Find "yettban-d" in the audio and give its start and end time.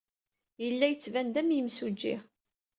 0.89-1.35